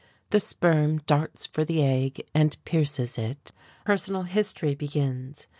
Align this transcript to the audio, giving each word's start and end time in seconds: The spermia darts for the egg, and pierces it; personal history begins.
The 0.31 0.39
spermia 0.39 1.05
darts 1.05 1.45
for 1.45 1.63
the 1.63 1.83
egg, 1.83 2.23
and 2.33 2.57
pierces 2.65 3.19
it; 3.19 3.51
personal 3.85 4.23
history 4.23 4.73
begins. 4.73 5.45